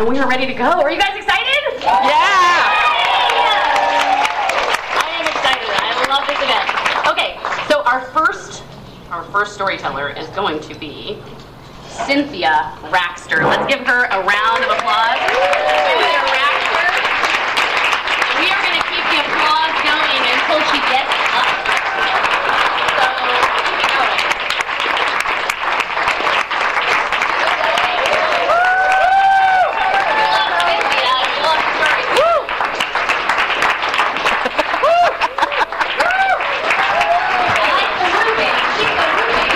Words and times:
and 0.00 0.08
we 0.08 0.18
are 0.18 0.26
ready 0.26 0.46
to 0.46 0.54
go. 0.54 0.64
Are 0.64 0.90
you 0.90 0.98
guys 0.98 1.14
excited? 1.14 1.82
Yeah! 1.82 2.08
I 4.96 5.12
am 5.20 5.26
excited. 5.28 5.68
I 5.76 5.92
love 6.08 6.24
this 6.26 6.40
event. 6.40 6.64
Okay, 7.06 7.36
so 7.68 7.82
our 7.84 8.00
first 8.00 8.64
our 9.10 9.24
first 9.24 9.52
storyteller 9.52 10.08
is 10.08 10.26
going 10.28 10.58
to 10.60 10.74
be 10.78 11.18
Cynthia 11.84 12.72
Raxter. 12.88 13.44
Let's 13.44 13.66
give 13.70 13.86
her 13.86 14.04
a 14.06 14.24
round 14.24 14.64
of 14.64 14.70
applause. 14.72 15.20
Cynthia 15.20 16.24
Raxter. 16.32 16.88
We 18.40 18.48
are 18.48 18.62
going 18.64 18.80
to 18.80 18.86
keep 18.88 19.04
the 19.04 19.20
applause 19.20 19.76
going 19.84 20.22
until 20.32 20.64
she 20.72 20.80
gets 20.88 21.12
up. 21.36 21.44
So 22.96 23.04
keep 23.68 23.84
it 23.84 23.92
going. 23.92 24.16
We 30.10 30.24
love 30.30 30.54
Cynthia. 30.64 31.12
We 31.20 31.36
love 31.44 31.60
her 31.60 31.74
story. 31.76 32.04
I 37.50 37.66
like 37.76 37.92
the 38.00 38.06
moving. 38.14 38.56
Keep 38.78 38.92
the 38.96 39.06
moving. 39.20 39.50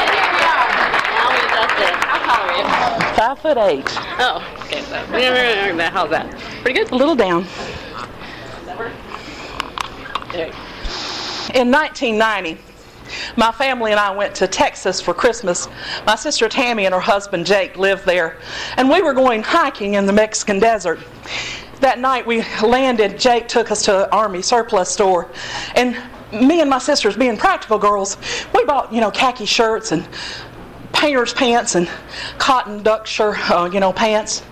And 0.00 0.08
here 0.10 0.30
we 0.30 0.42
are. 0.44 0.68
Now 1.10 1.26
we 1.34 1.38
adjust 1.46 1.78
it. 1.80 1.94
How 2.06 2.18
tall 2.24 2.42
are 2.46 2.54
you? 2.56 2.64
Oh, 4.18 4.44
okay. 4.64 4.82
So, 4.82 4.96
how's 4.96 6.10
that? 6.10 6.30
Pretty 6.62 6.78
good. 6.80 6.90
A 6.90 6.96
little 6.96 7.14
down. 7.14 7.46
There 10.32 10.46
you 10.46 10.52
go. 10.52 10.58
In 11.54 11.70
1990, 11.70 12.58
my 13.36 13.52
family 13.52 13.92
and 13.92 14.00
I 14.00 14.10
went 14.10 14.34
to 14.36 14.48
Texas 14.48 15.00
for 15.00 15.14
Christmas. 15.14 15.68
My 16.06 16.16
sister 16.16 16.48
Tammy 16.48 16.86
and 16.86 16.94
her 16.94 17.00
husband 17.00 17.46
Jake 17.46 17.76
lived 17.76 18.04
there, 18.06 18.38
and 18.76 18.90
we 18.90 19.02
were 19.02 19.12
going 19.12 19.42
hiking 19.42 19.94
in 19.94 20.06
the 20.06 20.12
Mexican 20.12 20.58
desert. 20.58 20.98
That 21.80 21.98
night 21.98 22.26
we 22.26 22.44
landed, 22.62 23.18
Jake 23.18 23.48
took 23.48 23.70
us 23.70 23.84
to 23.84 24.04
an 24.04 24.10
Army 24.10 24.42
surplus 24.42 24.90
store, 24.90 25.28
and 25.74 25.96
me 26.32 26.60
and 26.60 26.70
my 26.70 26.78
sisters, 26.78 27.16
being 27.16 27.36
practical 27.36 27.78
girls, 27.78 28.16
we 28.54 28.64
bought, 28.64 28.92
you 28.92 29.00
know, 29.00 29.10
khaki 29.10 29.44
shirts 29.44 29.92
and 29.92 30.06
painter's 31.00 31.32
pants 31.32 31.76
and 31.76 31.88
cotton 32.36 32.82
duck 32.82 33.06
shirt, 33.06 33.38
uh, 33.50 33.68
you 33.72 33.80
know, 33.80 33.90
pants. 33.90 34.42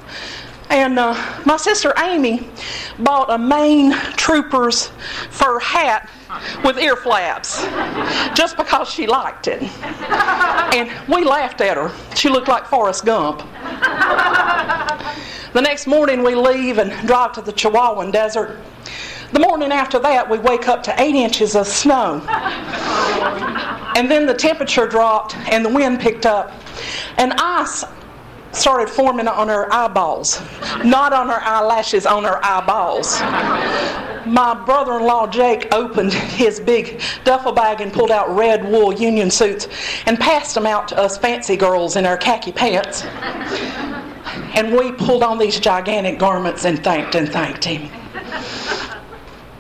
And 0.70 0.98
uh, 0.98 1.14
my 1.44 1.58
sister 1.58 1.92
Amy 1.98 2.48
bought 2.98 3.30
a 3.30 3.36
Maine 3.36 3.92
Trooper's 4.16 4.88
fur 5.28 5.58
hat 5.60 6.08
with 6.64 6.78
ear 6.78 6.96
flaps 6.96 7.62
just 8.34 8.56
because 8.56 8.88
she 8.88 9.06
liked 9.06 9.46
it. 9.46 9.62
And 9.62 10.90
we 11.06 11.22
laughed 11.24 11.60
at 11.60 11.76
her. 11.76 11.92
She 12.14 12.30
looked 12.30 12.48
like 12.48 12.66
Forrest 12.66 13.04
Gump. 13.04 13.40
The 15.52 15.62
next 15.62 15.86
morning 15.86 16.22
we 16.22 16.34
leave 16.34 16.78
and 16.78 16.90
drive 17.06 17.32
to 17.32 17.42
the 17.42 17.52
Chihuahuan 17.52 18.10
Desert. 18.12 18.58
The 19.32 19.40
morning 19.40 19.72
after 19.72 19.98
that, 19.98 20.28
we 20.28 20.38
wake 20.38 20.68
up 20.68 20.82
to 20.84 20.94
eight 21.02 21.14
inches 21.14 21.54
of 21.54 21.66
snow. 21.66 22.20
And 23.98 24.08
then 24.08 24.26
the 24.26 24.34
temperature 24.34 24.86
dropped 24.86 25.36
and 25.50 25.64
the 25.64 25.68
wind 25.68 25.98
picked 25.98 26.24
up. 26.24 26.52
And 27.16 27.32
ice 27.32 27.84
started 28.52 28.88
forming 28.88 29.26
on 29.26 29.48
her 29.48 29.72
eyeballs. 29.74 30.40
Not 30.84 31.12
on 31.12 31.28
her 31.28 31.40
eyelashes, 31.40 32.06
on 32.06 32.22
her 32.22 32.38
eyeballs. 32.44 33.20
My 34.24 34.54
brother 34.64 34.98
in 34.98 35.02
law 35.02 35.26
Jake 35.26 35.74
opened 35.74 36.12
his 36.12 36.60
big 36.60 37.02
duffel 37.24 37.50
bag 37.50 37.80
and 37.80 37.92
pulled 37.92 38.12
out 38.12 38.30
red 38.36 38.64
wool 38.64 38.92
union 38.92 39.32
suits 39.32 39.66
and 40.06 40.16
passed 40.16 40.54
them 40.54 40.64
out 40.64 40.86
to 40.88 40.96
us 40.96 41.18
fancy 41.18 41.56
girls 41.56 41.96
in 41.96 42.06
our 42.06 42.16
khaki 42.16 42.52
pants. 42.52 43.02
And 44.54 44.76
we 44.76 44.92
pulled 44.92 45.24
on 45.24 45.38
these 45.38 45.58
gigantic 45.58 46.20
garments 46.20 46.64
and 46.64 46.84
thanked 46.84 47.16
and 47.16 47.28
thanked 47.28 47.64
him. 47.64 47.90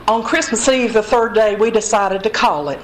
On 0.06 0.22
Christmas 0.22 0.68
Eve, 0.68 0.92
the 0.92 1.02
third 1.02 1.34
day, 1.34 1.56
we 1.56 1.72
decided 1.72 2.22
to 2.22 2.30
call 2.30 2.68
it. 2.68 2.78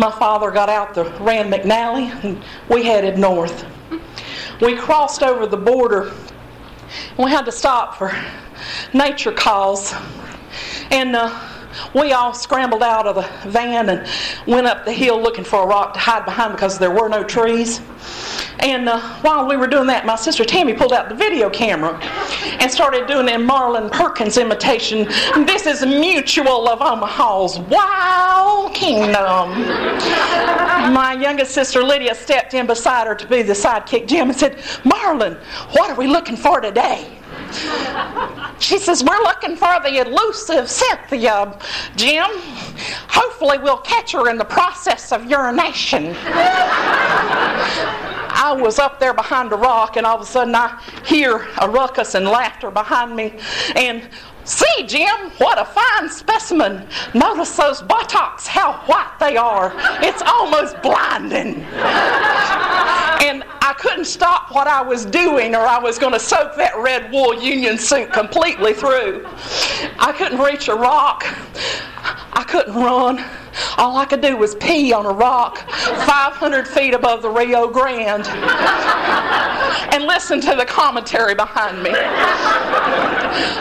My 0.00 0.10
father 0.10 0.50
got 0.50 0.70
out 0.70 0.94
the 0.94 1.04
Rand 1.20 1.52
McNally 1.52 2.24
and 2.24 2.42
we 2.70 2.82
headed 2.82 3.18
north. 3.18 3.66
We 4.62 4.74
crossed 4.74 5.22
over 5.22 5.46
the 5.46 5.58
border. 5.58 6.10
We 7.18 7.30
had 7.30 7.44
to 7.44 7.52
stop 7.52 7.96
for 7.96 8.10
nature 8.94 9.30
calls. 9.30 9.92
And 10.90 11.14
uh, 11.14 11.38
we 11.94 12.12
all 12.12 12.32
scrambled 12.32 12.82
out 12.82 13.06
of 13.06 13.16
the 13.16 13.50
van 13.50 13.90
and 13.90 14.08
went 14.46 14.66
up 14.66 14.86
the 14.86 14.92
hill 14.94 15.20
looking 15.20 15.44
for 15.44 15.64
a 15.64 15.66
rock 15.66 15.92
to 15.92 16.00
hide 16.00 16.24
behind 16.24 16.52
because 16.52 16.78
there 16.78 16.90
were 16.90 17.10
no 17.10 17.22
trees. 17.22 17.82
And 18.60 18.88
uh, 18.88 19.00
while 19.20 19.46
we 19.46 19.58
were 19.58 19.66
doing 19.66 19.88
that, 19.88 20.06
my 20.06 20.16
sister 20.16 20.46
Tammy 20.46 20.72
pulled 20.72 20.94
out 20.94 21.10
the 21.10 21.14
video 21.14 21.50
camera 21.50 22.00
and 22.60 22.70
started 22.70 23.06
doing 23.06 23.28
a 23.30 23.38
Marlin 23.38 23.88
Perkins 23.88 24.36
imitation. 24.36 25.04
This 25.46 25.66
is 25.66 25.84
Mutual 25.84 26.68
of 26.68 26.80
Omaha's 26.82 27.58
Wild 27.58 28.74
Kingdom. 28.74 29.66
My 30.92 31.18
youngest 31.20 31.52
sister 31.52 31.82
Lydia 31.82 32.14
stepped 32.14 32.52
in 32.52 32.66
beside 32.66 33.06
her 33.06 33.14
to 33.14 33.26
be 33.26 33.42
the 33.42 33.54
sidekick 33.54 34.06
Jim 34.06 34.28
and 34.28 34.38
said, 34.38 34.58
Marlon, 34.84 35.38
what 35.72 35.90
are 35.90 35.96
we 35.96 36.06
looking 36.06 36.36
for 36.36 36.60
today? 36.60 37.16
She 38.58 38.78
says, 38.78 39.02
We're 39.02 39.22
looking 39.22 39.56
for 39.56 39.80
the 39.82 40.06
elusive 40.06 40.70
Cynthia, 40.70 41.58
Jim. 41.96 42.28
Hopefully, 43.08 43.58
we'll 43.58 43.78
catch 43.78 44.12
her 44.12 44.28
in 44.28 44.36
the 44.38 44.44
process 44.44 45.10
of 45.12 45.28
urination. 45.28 46.14
I 48.42 48.52
was 48.52 48.78
up 48.78 48.98
there 48.98 49.12
behind 49.12 49.52
a 49.52 49.56
rock, 49.56 49.98
and 49.98 50.06
all 50.06 50.16
of 50.16 50.22
a 50.22 50.24
sudden, 50.24 50.54
I 50.54 50.80
hear 51.04 51.46
a 51.60 51.68
ruckus 51.68 52.14
and 52.14 52.24
laughter 52.24 52.70
behind 52.70 53.14
me. 53.14 53.38
And 53.76 54.08
See, 54.44 54.86
Jim, 54.86 55.30
what 55.36 55.60
a 55.60 55.64
fine 55.64 56.08
specimen. 56.08 56.88
Notice 57.14 57.54
those 57.56 57.82
buttocks, 57.82 58.46
how 58.46 58.72
white 58.86 59.14
they 59.20 59.36
are. 59.36 59.72
It's 60.02 60.22
almost 60.22 60.80
blinding. 60.82 61.64
And 63.22 63.44
I 63.60 63.74
couldn't 63.74 64.06
stop 64.06 64.50
what 64.50 64.66
I 64.66 64.80
was 64.80 65.04
doing, 65.04 65.54
or 65.54 65.60
I 65.60 65.78
was 65.78 65.98
going 65.98 66.14
to 66.14 66.18
soak 66.18 66.56
that 66.56 66.72
red 66.78 67.12
wool 67.12 67.34
union 67.34 67.76
suit 67.76 68.10
completely 68.14 68.72
through. 68.72 69.26
I 69.98 70.14
couldn't 70.16 70.38
reach 70.38 70.68
a 70.68 70.74
rock. 70.74 71.26
I 72.32 72.42
couldn't 72.48 72.74
run. 72.74 73.22
All 73.76 73.96
I 73.96 74.04
could 74.04 74.20
do 74.20 74.36
was 74.36 74.54
pee 74.56 74.92
on 74.92 75.06
a 75.06 75.12
rock 75.12 75.58
500 75.70 76.66
feet 76.66 76.94
above 76.94 77.22
the 77.22 77.30
Rio 77.30 77.68
Grande 77.68 78.26
and 79.92 80.04
listen 80.04 80.40
to 80.40 80.54
the 80.56 80.64
commentary 80.64 81.34
behind 81.34 81.82
me. 81.82 81.90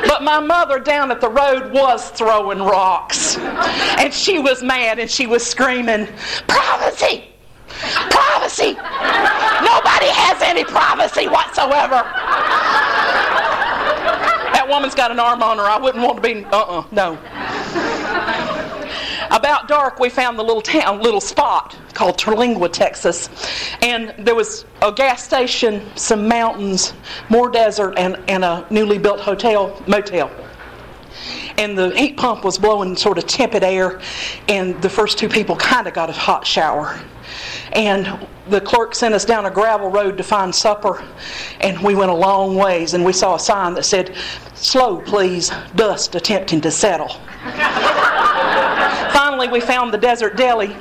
But 0.07 0.23
my 0.23 0.39
mother 0.39 0.79
down 0.79 1.11
at 1.11 1.21
the 1.21 1.29
road 1.29 1.71
was 1.71 2.09
throwing 2.11 2.59
rocks. 2.59 3.37
And 3.37 4.13
she 4.13 4.39
was 4.39 4.63
mad 4.63 4.99
and 4.99 5.09
she 5.09 5.27
was 5.27 5.45
screaming, 5.45 6.07
Privacy! 6.47 7.25
Privacy! 8.09 8.73
Nobody 8.73 10.09
has 10.09 10.41
any 10.41 10.63
privacy 10.63 11.27
whatsoever. 11.27 12.03
That 14.53 14.65
woman's 14.67 14.95
got 14.95 15.11
an 15.11 15.19
arm 15.19 15.43
on 15.43 15.57
her. 15.57 15.63
I 15.63 15.77
wouldn't 15.77 16.03
want 16.03 16.17
to 16.17 16.21
be, 16.21 16.45
uh 16.45 16.57
uh 16.57 16.83
no. 16.91 17.17
About 19.49 19.67
dark, 19.67 19.99
we 19.99 20.09
found 20.09 20.37
the 20.37 20.43
little 20.43 20.61
town, 20.61 21.01
little 21.01 21.19
spot 21.19 21.75
called 21.95 22.19
Terlingua, 22.19 22.71
Texas, 22.71 23.31
and 23.81 24.13
there 24.19 24.35
was 24.35 24.63
a 24.83 24.91
gas 24.91 25.23
station, 25.23 25.89
some 25.95 26.27
mountains, 26.27 26.93
more 27.29 27.49
desert, 27.49 27.95
and, 27.97 28.15
and 28.27 28.45
a 28.45 28.67
newly 28.69 28.99
built 28.99 29.19
hotel 29.19 29.81
motel. 29.87 30.29
And 31.57 31.75
the 31.75 31.89
heat 31.97 32.15
pump 32.15 32.43
was 32.43 32.59
blowing 32.59 32.95
sort 32.95 33.17
of 33.17 33.25
tepid 33.25 33.63
air, 33.63 33.99
and 34.47 34.79
the 34.83 34.89
first 34.89 35.17
two 35.17 35.27
people 35.27 35.55
kind 35.55 35.87
of 35.87 35.95
got 35.95 36.11
a 36.11 36.13
hot 36.13 36.45
shower. 36.45 37.01
And 37.71 38.27
the 38.49 38.61
clerk 38.61 38.93
sent 38.93 39.15
us 39.15 39.25
down 39.25 39.47
a 39.47 39.51
gravel 39.51 39.89
road 39.89 40.15
to 40.17 40.23
find 40.23 40.53
supper, 40.53 41.03
and 41.59 41.81
we 41.81 41.95
went 41.95 42.11
a 42.11 42.15
long 42.15 42.55
ways, 42.55 42.93
and 42.93 43.03
we 43.03 43.13
saw 43.13 43.33
a 43.33 43.39
sign 43.39 43.73
that 43.73 43.85
said, 43.85 44.15
"Slow, 44.53 44.97
please. 44.97 45.51
Dust 45.73 46.13
attempting 46.13 46.61
to 46.61 46.69
settle." 46.69 47.15
Finally, 49.39 49.57
we 49.57 49.65
found 49.65 49.93
the 49.93 49.97
Desert 49.97 50.35
Deli. 50.35 50.75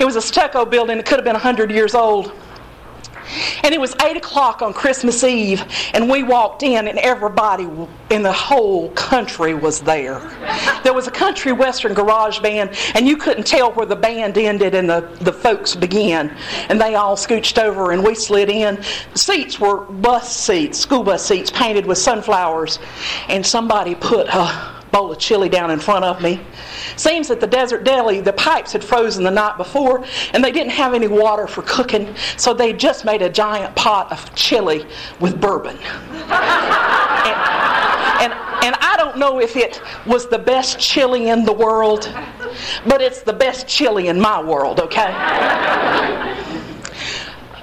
It 0.00 0.04
was 0.04 0.16
a 0.16 0.20
stucco 0.20 0.64
building. 0.64 0.98
It 0.98 1.06
could 1.06 1.18
have 1.18 1.24
been 1.24 1.34
100 1.34 1.70
years 1.70 1.94
old. 1.94 2.32
And 3.62 3.72
it 3.72 3.80
was 3.80 3.94
8 4.02 4.16
o'clock 4.16 4.62
on 4.62 4.72
Christmas 4.72 5.22
Eve, 5.22 5.62
and 5.94 6.10
we 6.10 6.24
walked 6.24 6.64
in, 6.64 6.88
and 6.88 6.98
everybody 6.98 7.68
in 8.10 8.24
the 8.24 8.32
whole 8.32 8.90
country 8.90 9.54
was 9.54 9.80
there. 9.80 10.18
There 10.82 10.92
was 10.92 11.06
a 11.06 11.12
country 11.12 11.52
western 11.52 11.94
garage 11.94 12.40
band, 12.40 12.76
and 12.96 13.06
you 13.06 13.16
couldn't 13.16 13.46
tell 13.46 13.70
where 13.74 13.86
the 13.86 13.94
band 13.94 14.36
ended 14.36 14.74
and 14.74 14.90
the, 14.90 15.08
the 15.20 15.32
folks 15.32 15.76
began. 15.76 16.36
And 16.68 16.80
they 16.80 16.96
all 16.96 17.14
scooched 17.14 17.62
over, 17.62 17.92
and 17.92 18.04
we 18.04 18.16
slid 18.16 18.50
in. 18.50 18.82
Seats 19.14 19.60
were 19.60 19.82
bus 19.82 20.36
seats, 20.36 20.80
school 20.80 21.04
bus 21.04 21.24
seats, 21.24 21.52
painted 21.52 21.86
with 21.86 21.98
sunflowers. 21.98 22.80
And 23.28 23.46
somebody 23.46 23.94
put 23.94 24.26
a 24.26 24.69
bowl 24.90 25.12
of 25.12 25.18
chili 25.18 25.48
down 25.48 25.70
in 25.70 25.78
front 25.78 26.04
of 26.04 26.20
me. 26.20 26.40
Seems 26.96 27.28
that 27.28 27.40
the 27.40 27.46
Desert 27.46 27.84
Deli, 27.84 28.20
the 28.20 28.32
pipes 28.32 28.72
had 28.72 28.82
frozen 28.82 29.24
the 29.24 29.30
night 29.30 29.56
before, 29.56 30.04
and 30.32 30.42
they 30.44 30.52
didn't 30.52 30.72
have 30.72 30.94
any 30.94 31.08
water 31.08 31.46
for 31.46 31.62
cooking, 31.62 32.14
so 32.36 32.52
they 32.52 32.72
just 32.72 33.04
made 33.04 33.22
a 33.22 33.30
giant 33.30 33.74
pot 33.76 34.10
of 34.10 34.34
chili 34.34 34.86
with 35.20 35.40
bourbon. 35.40 35.76
and, 35.76 36.32
and, 38.20 38.32
and 38.62 38.74
I 38.80 38.94
don't 38.96 39.16
know 39.18 39.40
if 39.40 39.56
it 39.56 39.80
was 40.06 40.28
the 40.28 40.38
best 40.38 40.78
chili 40.78 41.28
in 41.28 41.44
the 41.44 41.52
world, 41.52 42.12
but 42.86 43.00
it's 43.00 43.22
the 43.22 43.32
best 43.32 43.66
chili 43.66 44.08
in 44.08 44.20
my 44.20 44.42
world, 44.42 44.80
okay? 44.80 46.29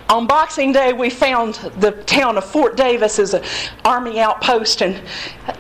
On 0.09 0.27
Boxing 0.27 0.71
Day, 0.71 0.94
we 0.94 1.09
found 1.09 1.56
the 1.80 1.92
town 1.92 2.38
of 2.38 2.45
Fort 2.45 2.77
Davis 2.77 3.19
as 3.19 3.33
an 3.33 3.44
army 3.83 4.19
outpost, 4.19 4.81
and 4.81 5.01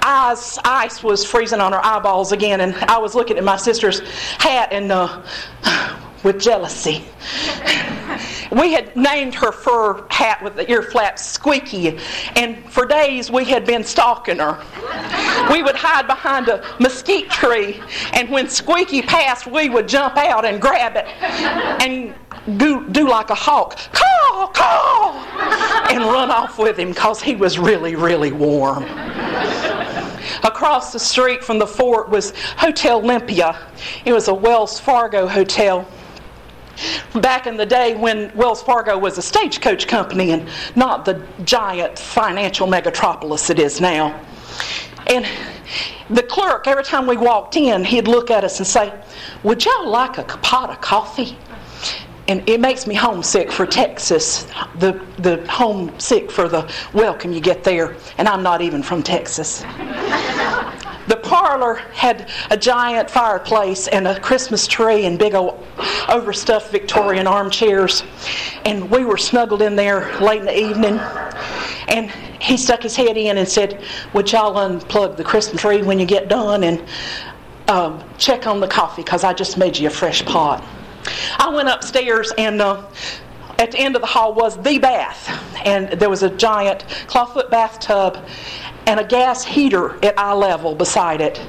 ice, 0.01 0.57
ice 0.63 1.03
was 1.03 1.25
freezing 1.25 1.59
on 1.59 1.73
our 1.73 1.83
eyeballs 1.83 2.31
again. 2.31 2.61
And 2.61 2.75
I 2.75 2.97
was 2.97 3.13
looking 3.15 3.37
at 3.37 3.43
my 3.43 3.57
sister's 3.57 3.99
hat 4.39 4.69
and 4.71 4.91
uh, 4.91 5.21
with 6.23 6.39
jealousy. 6.39 7.05
We 8.51 8.73
had 8.73 8.95
named 8.95 9.35
her 9.35 9.51
fur 9.51 10.05
hat 10.09 10.43
with 10.43 10.55
the 10.55 10.69
ear 10.71 10.81
flaps 10.81 11.25
Squeaky, 11.25 11.99
and 12.35 12.63
for 12.71 12.85
days 12.85 13.29
we 13.29 13.43
had 13.45 13.65
been 13.65 13.83
stalking 13.83 14.39
her. 14.39 14.57
We 15.51 15.63
would 15.63 15.75
hide 15.75 16.07
behind 16.07 16.47
a 16.47 16.63
mesquite 16.79 17.29
tree, 17.29 17.81
and 18.13 18.29
when 18.29 18.49
Squeaky 18.49 19.01
passed, 19.01 19.47
we 19.47 19.69
would 19.69 19.87
jump 19.87 20.17
out 20.17 20.45
and 20.45 20.61
grab 20.61 20.95
it 20.95 21.05
and 21.81 22.13
do, 22.57 22.87
do 22.89 23.07
like 23.09 23.29
a 23.29 23.35
hawk, 23.35 23.77
caw, 23.91 24.47
caw, 24.53 25.87
and 25.89 25.99
run 26.03 26.31
off 26.31 26.57
with 26.57 26.77
him 26.77 26.89
because 26.89 27.21
he 27.21 27.35
was 27.35 27.59
really, 27.59 27.95
really 27.95 28.31
warm. 28.31 28.83
Across 30.43 30.93
the 30.93 30.99
street 30.99 31.43
from 31.43 31.59
the 31.59 31.67
fort 31.67 32.09
was 32.09 32.33
Hotel 32.57 33.01
Limpia. 33.01 33.57
It 34.05 34.13
was 34.13 34.27
a 34.27 34.33
Wells 34.33 34.79
Fargo 34.79 35.27
hotel. 35.27 35.87
Back 37.15 37.47
in 37.47 37.57
the 37.57 37.65
day 37.65 37.95
when 37.95 38.31
Wells 38.35 38.61
Fargo 38.61 38.97
was 38.97 39.17
a 39.17 39.21
stagecoach 39.21 39.87
company 39.87 40.31
and 40.31 40.47
not 40.75 41.05
the 41.05 41.25
giant 41.43 41.97
financial 41.97 42.67
megatropolis 42.67 43.49
it 43.49 43.59
is 43.59 43.81
now. 43.81 44.19
And 45.07 45.25
the 46.09 46.23
clerk, 46.23 46.67
every 46.67 46.83
time 46.83 47.07
we 47.07 47.17
walked 47.17 47.55
in, 47.55 47.83
he'd 47.83 48.07
look 48.07 48.31
at 48.31 48.43
us 48.43 48.59
and 48.59 48.67
say, 48.67 48.93
Would 49.43 49.65
y'all 49.65 49.89
like 49.89 50.17
a 50.17 50.23
pot 50.23 50.69
of 50.69 50.81
coffee? 50.81 51.37
and 52.27 52.47
it 52.49 52.59
makes 52.59 52.85
me 52.85 52.93
homesick 52.93 53.51
for 53.51 53.65
Texas, 53.65 54.47
the, 54.79 55.01
the 55.19 55.45
homesick 55.49 56.29
for 56.29 56.49
the 56.49 56.69
welcome 56.93 57.31
you 57.31 57.39
get 57.39 57.63
there, 57.63 57.95
and 58.17 58.27
I'm 58.27 58.43
not 58.43 58.61
even 58.61 58.83
from 58.83 59.01
Texas. 59.01 59.63
Parlor 61.27 61.75
had 61.93 62.29
a 62.49 62.57
giant 62.57 63.09
fireplace 63.09 63.87
and 63.87 64.07
a 64.07 64.19
Christmas 64.19 64.65
tree 64.65 65.05
and 65.05 65.19
big 65.19 65.35
old 65.35 65.65
overstuffed 66.07 66.71
Victorian 66.71 67.27
armchairs, 67.27 68.03
and 68.65 68.89
we 68.89 69.03
were 69.03 69.17
snuggled 69.17 69.61
in 69.61 69.75
there 69.75 70.17
late 70.19 70.39
in 70.39 70.45
the 70.45 70.57
evening. 70.57 70.97
And 71.89 72.09
he 72.41 72.57
stuck 72.57 72.83
his 72.83 72.95
head 72.95 73.17
in 73.17 73.37
and 73.37 73.47
said, 73.47 73.83
Would 74.13 74.31
y'all 74.31 74.55
unplug 74.55 75.17
the 75.17 75.23
Christmas 75.23 75.61
tree 75.61 75.81
when 75.81 75.99
you 75.99 76.05
get 76.05 76.27
done 76.27 76.63
and 76.63 76.83
um, 77.67 78.03
check 78.17 78.47
on 78.47 78.59
the 78.59 78.67
coffee 78.67 79.03
because 79.03 79.23
I 79.23 79.33
just 79.33 79.57
made 79.57 79.77
you 79.77 79.87
a 79.87 79.91
fresh 79.91 80.25
pot? 80.25 80.63
I 81.37 81.49
went 81.49 81.69
upstairs 81.69 82.33
and 82.37 82.61
uh, 82.61 82.85
at 83.59 83.71
the 83.71 83.79
end 83.79 83.95
of 83.95 84.01
the 84.01 84.07
hall 84.07 84.33
was 84.33 84.61
the 84.61 84.77
bath. 84.77 85.29
And 85.65 85.89
there 85.99 86.09
was 86.09 86.23
a 86.23 86.29
giant 86.29 86.81
clawfoot 87.07 87.49
bathtub 87.49 88.17
and 88.87 89.01
a 89.01 89.03
gas 89.03 89.43
heater 89.43 90.03
at 90.03 90.17
eye 90.17 90.33
level 90.33 90.73
beside 90.73 91.19
it. 91.19 91.39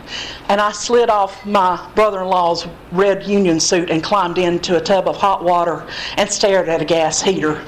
And 0.48 0.60
I 0.60 0.72
slid 0.72 1.08
off 1.08 1.46
my 1.46 1.88
brother 1.94 2.20
in 2.20 2.26
law's 2.26 2.66
red 2.90 3.24
union 3.24 3.60
suit 3.60 3.90
and 3.90 4.02
climbed 4.02 4.38
into 4.38 4.76
a 4.76 4.80
tub 4.80 5.06
of 5.06 5.16
hot 5.16 5.44
water 5.44 5.86
and 6.16 6.30
stared 6.30 6.68
at 6.68 6.82
a 6.82 6.84
gas 6.84 7.22
heater. 7.22 7.64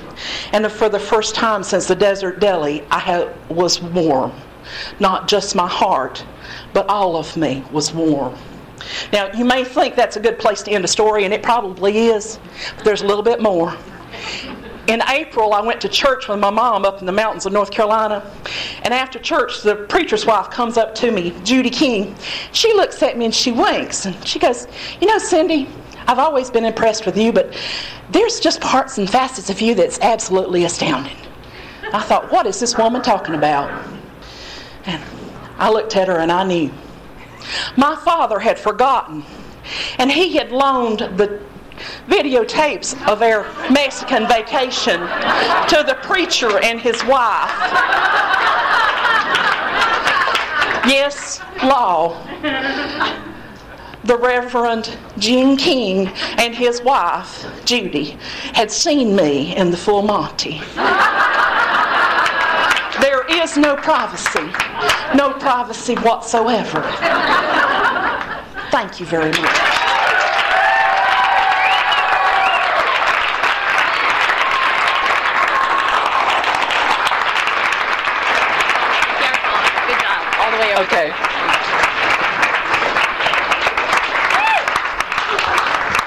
And 0.52 0.70
for 0.70 0.88
the 0.88 0.98
first 0.98 1.36
time 1.36 1.62
since 1.62 1.86
the 1.86 1.94
Desert 1.94 2.40
Deli, 2.40 2.84
I 2.90 3.32
was 3.48 3.80
warm. 3.80 4.32
Not 4.98 5.28
just 5.28 5.54
my 5.54 5.68
heart, 5.68 6.24
but 6.72 6.88
all 6.88 7.16
of 7.16 7.36
me 7.36 7.64
was 7.70 7.94
warm. 7.94 8.36
Now, 9.12 9.30
you 9.32 9.44
may 9.44 9.62
think 9.64 9.94
that's 9.94 10.16
a 10.16 10.20
good 10.20 10.38
place 10.38 10.62
to 10.62 10.70
end 10.72 10.84
a 10.84 10.88
story, 10.88 11.24
and 11.24 11.32
it 11.32 11.42
probably 11.42 12.08
is, 12.08 12.40
but 12.76 12.84
there's 12.84 13.02
a 13.02 13.06
little 13.06 13.22
bit 13.22 13.40
more. 13.40 13.76
In 14.86 15.02
April, 15.08 15.52
I 15.52 15.60
went 15.60 15.80
to 15.82 15.88
church 15.88 16.26
with 16.28 16.38
my 16.38 16.50
mom 16.50 16.84
up 16.84 17.00
in 17.00 17.06
the 17.06 17.12
mountains 17.12 17.46
of 17.46 17.52
North 17.52 17.70
Carolina. 17.70 18.28
And 18.82 18.92
after 18.92 19.18
church, 19.18 19.62
the 19.62 19.76
preacher's 19.76 20.26
wife 20.26 20.50
comes 20.50 20.76
up 20.76 20.94
to 20.96 21.10
me, 21.10 21.32
Judy 21.44 21.70
King. 21.70 22.16
She 22.52 22.72
looks 22.72 23.02
at 23.02 23.16
me 23.16 23.26
and 23.26 23.34
she 23.34 23.52
winks. 23.52 24.06
And 24.06 24.26
she 24.26 24.38
goes, 24.38 24.66
You 25.00 25.06
know, 25.06 25.18
Cindy, 25.18 25.68
I've 26.06 26.18
always 26.18 26.50
been 26.50 26.64
impressed 26.64 27.06
with 27.06 27.16
you, 27.16 27.32
but 27.32 27.56
there's 28.10 28.40
just 28.40 28.60
parts 28.60 28.98
and 28.98 29.08
facets 29.08 29.50
of 29.50 29.60
you 29.60 29.74
that's 29.74 30.00
absolutely 30.00 30.64
astounding. 30.64 31.16
I 31.92 32.02
thought, 32.02 32.32
What 32.32 32.46
is 32.46 32.58
this 32.58 32.76
woman 32.76 33.02
talking 33.02 33.34
about? 33.34 33.70
And 34.86 35.02
I 35.58 35.70
looked 35.70 35.94
at 35.94 36.08
her 36.08 36.18
and 36.18 36.32
I 36.32 36.44
knew. 36.44 36.72
My 37.76 37.96
father 37.96 38.38
had 38.38 38.58
forgotten, 38.58 39.24
and 39.98 40.10
he 40.10 40.36
had 40.36 40.50
loaned 40.52 41.00
the 41.16 41.40
videotapes 42.06 42.94
of 43.06 43.22
our 43.22 43.44
Mexican 43.70 44.26
vacation 44.26 45.00
to 45.00 45.84
the 45.86 45.98
preacher 46.02 46.58
and 46.62 46.80
his 46.80 47.04
wife. 47.04 47.50
Yes, 50.86 51.40
law. 51.62 52.16
The 54.04 54.16
Reverend 54.16 54.96
Gene 55.18 55.56
King 55.56 56.08
and 56.38 56.54
his 56.54 56.80
wife, 56.82 57.44
Judy, 57.66 58.16
had 58.54 58.70
seen 58.70 59.14
me 59.14 59.54
in 59.54 59.70
the 59.70 59.76
full 59.76 60.02
Monty. 60.02 60.60
There 63.00 63.24
is 63.28 63.56
no 63.56 63.76
privacy, 63.76 64.50
no 65.14 65.32
privacy 65.34 65.94
whatsoever. 65.96 66.82
Thank 68.70 69.00
you 69.00 69.06
very 69.06 69.30
much. 69.30 69.58
Good 79.86 80.00
job. 80.00 80.22
All 80.40 80.50
the 80.50 80.58
way 80.58 80.69
over. 80.69 80.69
Okay. 80.80 81.29